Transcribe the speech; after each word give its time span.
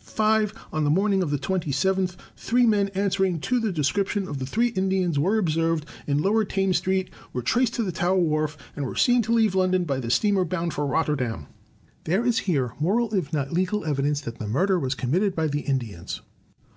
(5) 0.00 0.54
On 0.72 0.84
the 0.84 0.90
morning 0.90 1.24
of 1.24 1.30
the 1.32 1.38
twenty 1.38 1.72
seventh, 1.72 2.16
three 2.36 2.66
men, 2.66 2.86
answering 2.94 3.40
to 3.40 3.58
the 3.58 3.72
de 3.72 3.82
scription 3.82 4.28
of 4.28 4.38
the 4.38 4.46
three 4.46 4.68
Indians, 4.68 5.18
were 5.18 5.38
observed 5.38 5.84
in 6.06 6.22
lower 6.22 6.44
Thames 6.44 6.76
Street, 6.76 7.10
were 7.32 7.42
traced 7.42 7.74
to 7.74 7.82
the 7.82 7.90
Tower 7.90 8.14
Wharf, 8.18 8.56
and 8.76 8.86
were 8.86 8.94
seen 8.94 9.22
to 9.22 9.32
leave 9.32 9.56
London 9.56 9.82
by 9.82 9.98
the 9.98 10.08
steamer 10.08 10.44
botmd 10.44 10.72
for 10.72 10.86
Rotterdam. 10.86 11.48
"There 12.04 12.24
is 12.24 12.38
here 12.46 12.74
moral, 12.78 13.12
if 13.12 13.32
not 13.32 13.52
legal, 13.52 13.84
evidence 13.84 14.20
that 14.20 14.38
the 14.38 14.46
murder 14.46 14.78
was 14.78 14.94
committed 14.94 15.34
by 15.34 15.48
the 15.48 15.62
Indians.' 15.62 16.20